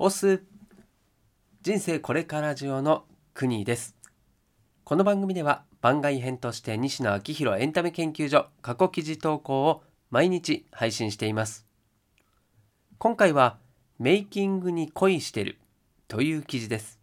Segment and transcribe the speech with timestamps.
[0.00, 0.44] オス
[1.60, 3.04] 人生これからジオの
[3.34, 3.96] 国です。
[4.84, 9.82] この番組では番外編として西野昭弘エンタメ研究所過去記事投稿を
[10.12, 11.66] 毎日配信しています。
[12.98, 13.58] 今回は
[13.98, 15.58] メイキングに恋してる
[16.06, 17.00] という記事です。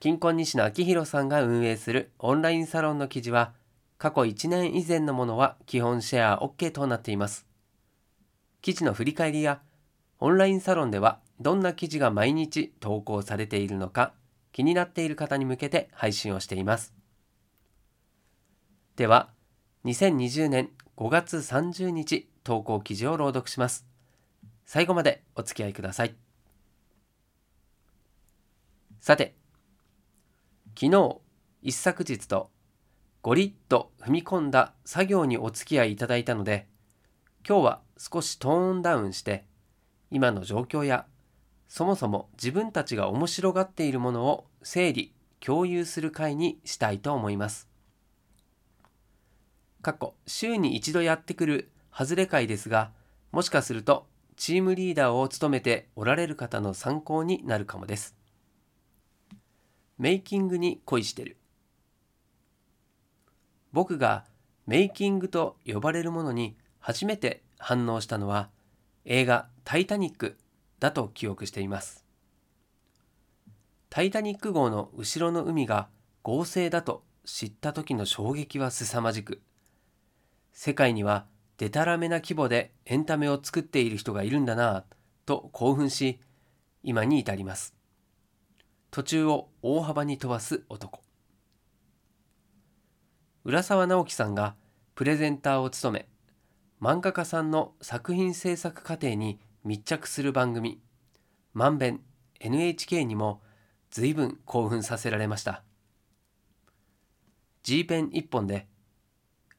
[0.00, 3.52] 金婚西野昭弘さんが運営するオンラインサロンの記事は
[3.96, 7.46] 過去1年以前のものは基本シェア OK となっています。
[8.60, 9.60] 記事の振り返りや
[10.18, 14.14] オンラインサロンではどんな記事が毎日投稿されているのか
[14.50, 16.94] 気になっている方に向けて配信をしています。
[18.96, 19.28] では
[19.84, 23.84] 2020年5月30日投稿記事を朗読します。
[24.64, 26.14] 最後までお付き合いください。
[28.98, 29.34] さて
[30.74, 31.18] 昨日
[31.60, 32.48] 一昨日と
[33.20, 36.68] ゴリッと踏み込んだ作業にお付き合いいただいたので
[37.46, 39.44] 今日は少しトーンダウンして
[40.10, 41.04] 今の状況や
[41.76, 47.68] そもそも自分たちが面白がっているものを整理共有する会にしたいと思います。
[49.82, 52.92] 過去週に一度やってくる外れ会ですが
[53.32, 58.14] もしかするとチームリーダーを務めておられる方の参考になるかもです。
[59.98, 61.38] メイキングに恋してる。
[63.72, 64.26] 僕が
[64.68, 68.48] メイキングと呼ばれるものに初めて反応したのは
[69.04, 70.38] 映画「タイタニック」
[70.80, 72.04] だと記憶しています。
[73.90, 75.88] タイタニック号の後ろの海が
[76.22, 79.40] 合成だと知った時の衝撃は凄まじく。
[80.52, 81.26] 世界には
[81.58, 84.84] デタラメな規模でエンタメを作っている人がいるんだなぁ
[85.26, 86.20] と興奮し
[86.82, 87.74] 今に至ります。
[88.90, 91.02] 途中を大幅に飛ばす男。
[93.44, 94.54] 浦沢直樹さんが
[94.94, 96.08] プレゼンターを務め
[96.80, 100.80] 漫画家さんの作品制作過程に密着する番組
[101.54, 102.00] 「まんべん
[102.40, 103.42] NHK」にも
[103.90, 105.62] 随分興奮させられました。
[107.62, 108.68] G ペン一本で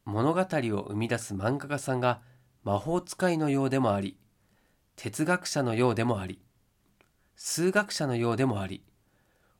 [0.03, 0.45] 物語を
[0.89, 2.21] 生み出す漫画家さんが
[2.63, 4.17] 魔法使いのようでもあり
[4.95, 6.39] 哲学者のようでもあり
[7.35, 8.83] 数学者のようでもあり。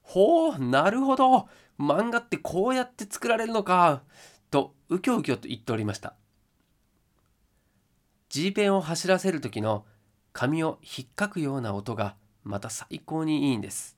[0.01, 1.49] ほうなるほど。
[1.79, 4.03] 漫画ってこうやって作られるのか。
[4.49, 6.15] とうきょうきょと言っておりました。
[8.29, 9.85] G ペンを走らせる時の
[10.37, 13.95] 紙を引っかくような音がまた最高にいいんです。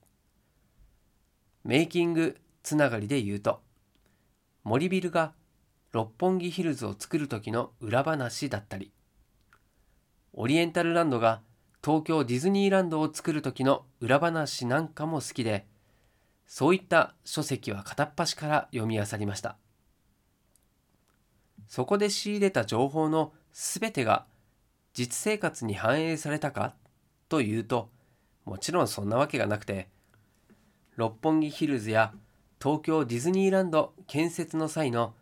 [1.64, 3.60] メイキングつながりで言うと
[4.64, 5.34] 森ビルが
[5.94, 8.92] 六本木ヒルズを作る時の裏話だったり
[10.34, 11.42] オリエンタルランドが
[11.84, 15.66] 東京ディズニーランドを作る時の裏話なんかも好きで
[16.46, 19.58] そういった書籍は片っ端から読み漁りました。
[21.68, 24.28] そこで仕入れた情報のすべてが
[24.98, 26.74] 実生活に反映されたか？
[27.30, 27.92] というと
[28.46, 29.90] もちろんそんなわけがなくて
[30.96, 32.16] 六本木ヒルズや
[32.60, 35.14] 東京ディズニーランド建設の際の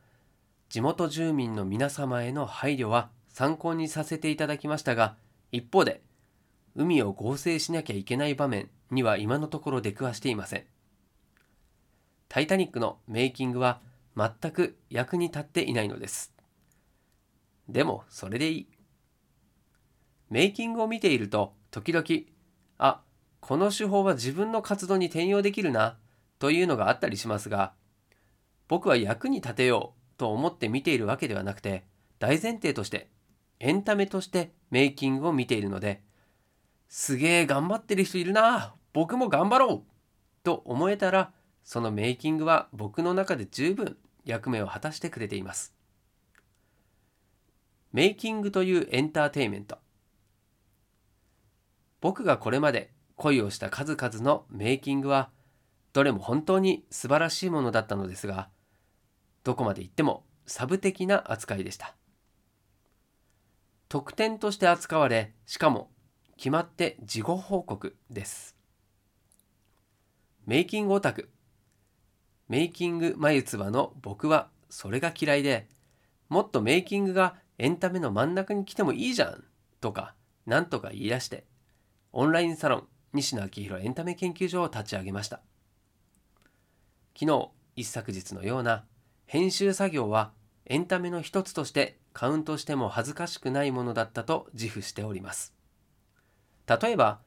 [0.70, 5.18] 地元住民の皆様への配慮は参考にさせていただきましたが
[5.52, 6.02] 一方で
[6.74, 10.64] 海を合成しなきゃいけない場面には今のところ出くわしていません。
[12.30, 13.82] タイタニックのメイキングは
[14.16, 16.34] 全く役に立っていないのです。
[17.68, 18.68] でもそれでいい。
[20.30, 22.06] メイキングを見ていると時々
[22.78, 23.02] あ
[23.40, 25.98] この手法は自分の活動に転用できるな
[26.40, 27.74] というのがあったりしますが
[28.68, 31.84] 僕は役に立てようと思って見ているわけではなくて
[32.20, 33.10] 大前提として
[33.60, 36.02] エンタメとしてメイキングを見ているので
[36.88, 39.82] すげえ頑張ってる人いるな僕も頑張ろう
[40.44, 41.32] と思えたら
[41.64, 45.74] そのメイキングは僕の中で十分役目を果たしてくれています。
[47.92, 49.78] メイキングというエンターテイメント。
[52.02, 55.30] 僕がこれまで恋をした数々のメイキングは
[55.94, 58.50] どれも本当に素晴らしいものだったのですが
[59.44, 61.96] どこまで行ってもサブ的な扱いでした。
[63.88, 65.90] 特典として扱われしかも
[66.38, 68.56] 決まって事後報告です。
[70.46, 71.30] メイキングオタク。
[72.50, 75.68] メイキング眉唾の僕はそれが嫌いで
[76.30, 79.44] もっとメイキングがエンタメの真ん中に来てもいいじゃん
[79.80, 80.14] とか
[80.46, 81.46] なんとか言い出して
[82.18, 85.42] オンラインサロン西野昭弘エンタメ研究所を立ち上げました。
[87.14, 88.86] 昨日一昨日のような
[89.26, 90.32] 編集作業は
[90.66, 95.54] エンタメの一つとしてカウントしても恥ずかしくないものだったと自負しております。
[96.68, 97.20] 例えば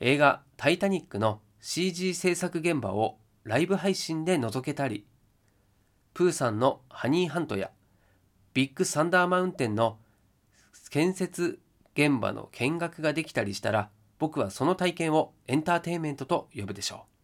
[0.00, 5.04] 映画「タイタニック」の CG 制作現場をライブ配信で覗けたり
[6.14, 7.70] プーさんのハニーハントや
[8.54, 9.98] ビッグサンダーマウンテンの
[10.88, 11.60] 建設
[11.92, 17.14] 現場の見学ができたりしたら僕はその体験をエンターテインメントと呼ぶでしょう。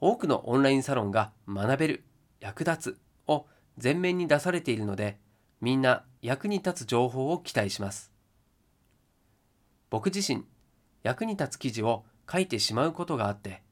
[0.00, 2.04] 多くのオンラインサロンが学べる、
[2.40, 3.46] 役立つを
[3.82, 5.18] 前面に出されているので、
[5.60, 8.12] みんな役に立つ情報を期待します。
[9.90, 10.44] 僕自身、
[11.02, 13.62] 役に立つ記事を書いてしまうことがあって、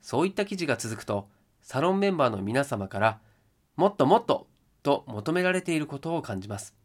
[0.00, 1.28] そういった記事が続くと、
[1.62, 3.20] サロンメンバーの皆様から、
[3.74, 4.46] もっともっと
[4.82, 6.76] と求められていることを感じます。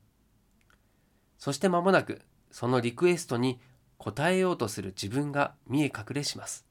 [1.38, 3.60] そして間もなく、そのリクエストに
[4.04, 6.66] 応えようとする自分が見え隠れします。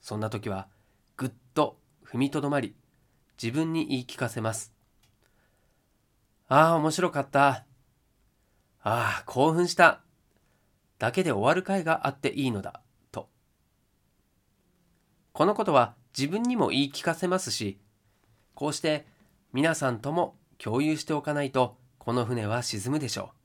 [0.00, 0.68] そんな時は、
[1.16, 2.76] ぐっと踏みとどまり、
[3.42, 4.72] 自分に言い聞かせます。
[6.46, 7.48] ああ、面白かった。
[7.48, 7.64] あ
[8.82, 10.02] あ、興奮した。
[10.98, 13.28] だけで終わる回があっていいのだ、と。
[15.32, 17.80] このことは自分にも言い聞かせますし、
[18.54, 19.06] こうして
[19.52, 23.37] 皆さんとも共有しておかないと、この船は沈むでしょう。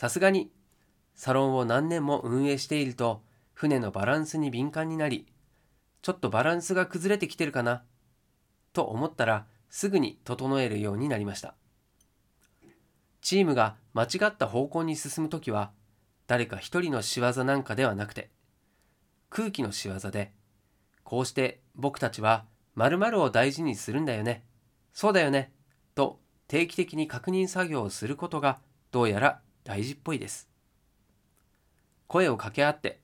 [0.00, 0.50] さすがに、
[1.14, 5.26] サロンを何年も運営していると、船のバランスに敏感になり、
[6.00, 7.84] ちょっとバランスが崩れてきてるかな、
[8.72, 11.54] と思ったら、すぐに整えるようになりました。
[13.20, 15.70] チームが間違った方向に進むときは、
[16.26, 18.30] 誰か一人の仕業なんかではなくて、
[19.28, 20.32] 空気の仕業で、
[21.04, 24.46] こうして僕たちは〇〇を大事にするんだよね。
[24.94, 25.52] そうだよね。
[25.94, 28.60] と定期的に確認作業をすることが
[28.92, 30.48] どうやら大事っぽいです。
[32.06, 33.00] 声を掛け合って、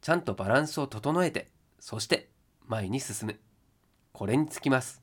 [0.00, 1.50] ちゃんとバランスを整えて、
[1.80, 2.30] そして
[2.66, 3.38] 前に進む。
[4.12, 5.02] これにつきます。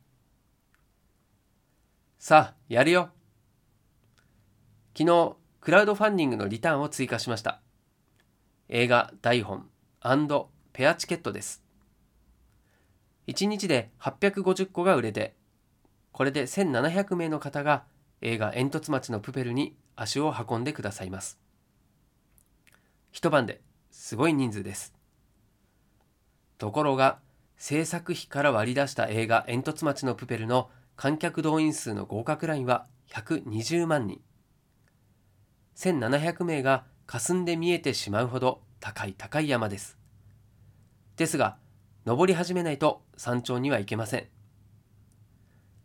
[2.18, 3.10] さあ、やるよ。
[4.98, 7.62] 昨日、クラウドファンディングのリターンを追加しました。
[8.70, 9.70] 映画台本
[10.74, 11.64] ペアチケットです。
[13.28, 15.36] 1日で850個が売れて、
[16.12, 17.84] これで1700名の方が
[18.22, 21.40] 映画煙突町のプペルに足を運んでくださいます。
[23.12, 23.62] 一晩で
[23.92, 24.94] すごい人数です。
[26.58, 27.20] ところが、
[27.58, 34.22] 制作費から割り出した映画煙突町のプペルの観客動員数の合格ラインは120万人。
[35.76, 39.98] 1700名が霞んで見えてしまうほど高い高い山です。
[41.16, 41.58] ですが、
[42.06, 44.28] 登り始めないと山頂には行けません。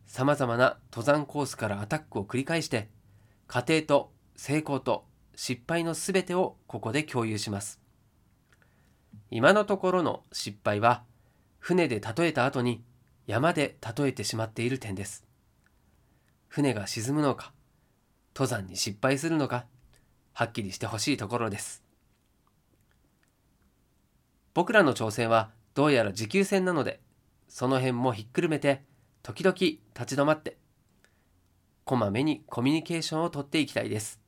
[0.05, 2.89] 様々な登山コースからアタックを繰り返して、
[3.51, 5.03] 過程と成功と
[5.35, 7.81] 失敗のすべてをここで共有します。
[9.29, 11.03] 今のところの失敗は、
[11.59, 12.81] 船で例えた後に
[13.27, 15.25] 山で例えてしまっている点です。
[16.47, 17.51] 船が沈むのか、
[18.33, 19.65] 登山に失敗するのか、
[20.31, 21.83] はっきりしてほしいところです。
[24.53, 27.01] 僕らの挑戦はどうやら持久戦なので、
[27.49, 28.85] その辺もひっくるめて、
[29.23, 30.60] 時々立ち止まって、
[31.91, 34.21] こまめにコミュニケーションをとっていきたいです。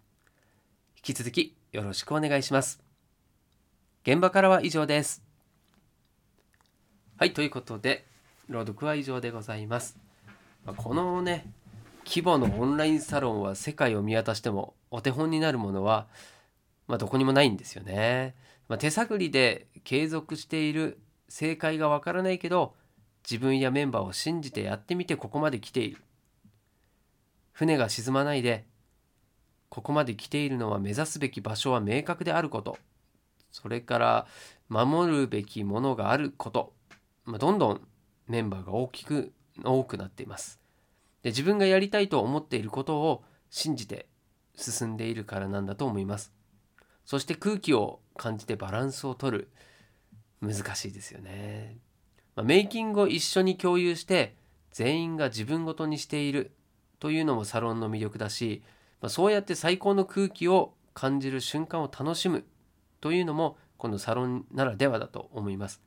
[0.98, 2.84] 引き続きよろしくお願いします。
[4.06, 5.24] 現場からは以上です。
[7.16, 8.04] はい、ということで、
[8.50, 9.98] 朗読は以上でございます。
[10.76, 11.46] このね、
[12.06, 16.08] 規模のオンラインサロンは世界を見渡してもお手本になるものは、
[16.90, 18.36] まあ、どこにもないんですよね。
[18.68, 21.00] まあ、手探りで継続している
[21.30, 22.76] 正解がわからないけど
[23.24, 26.02] 自分やメンバーを信じてやってみてここまで来ている。
[27.54, 28.66] 船が沈まないで
[29.70, 32.78] ここまで来ているのは目指すべき場所は明確であること。
[33.52, 34.28] それから
[34.70, 36.74] 守るべきものがあること、
[37.26, 37.82] まあ、どんどん
[38.28, 39.32] メンバーが大きく
[39.64, 40.60] 多くなっています。
[41.24, 44.08] で自分がやりたいと思っていることを信じて
[44.56, 46.34] 進んでいるからなんだと思います。
[47.06, 49.50] そして空気を感じてバランスをとる。
[50.42, 51.78] 難しいですよね、
[52.36, 54.36] まあ、メイキングを一緒に共有して
[54.72, 56.52] 全員が自分ごとにしている。
[57.04, 58.64] というのもサロンの魅力だし、
[59.02, 62.46] まあ、そうやって最高の空気を感じる瞬間を楽しむ
[63.02, 65.82] というのもこのサロンならではだと思います、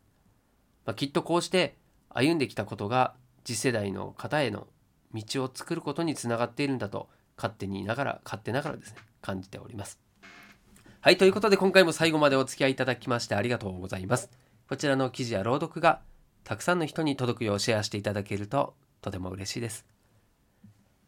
[0.85, 1.75] まあ、きっとこうして
[2.11, 4.67] 歩んできたことが次世代の方への
[5.15, 7.09] 道を作ることにつながっているんだと
[7.39, 9.99] 勝手にいながら勝手ながらですね感じております。
[11.01, 14.29] はいということで今回も最後までお付き合いいただきましてありがとうございます。
[14.69, 16.03] こちらの記事や朗読が
[16.45, 19.96] たくさんの人に届くようシェアしていただけるととても嬉しいです。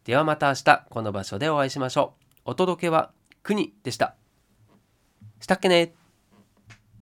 [0.09, 2.39] ではまた明日この場所でお会いしましょう。
[2.45, 3.11] お届けは
[3.43, 4.15] 国でした。
[5.39, 5.93] したっけね。